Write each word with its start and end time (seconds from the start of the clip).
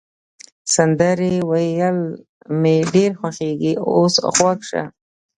سندرې 0.75 1.33
ویل 1.49 1.99
مي 2.61 2.75
ډېر 2.93 3.11
خوښیږي، 3.19 3.73
اوس 3.91 4.13
غوږ 4.37 4.59
شه. 4.69 4.83